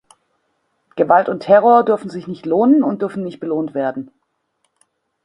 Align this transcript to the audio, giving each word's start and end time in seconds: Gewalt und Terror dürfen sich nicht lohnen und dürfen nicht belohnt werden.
Gewalt 0.95 1.29
und 1.29 1.41
Terror 1.41 1.85
dürfen 1.85 2.09
sich 2.09 2.25
nicht 2.25 2.47
lohnen 2.47 2.81
und 2.81 3.03
dürfen 3.03 3.21
nicht 3.23 3.39
belohnt 3.39 3.75
werden. 3.75 4.09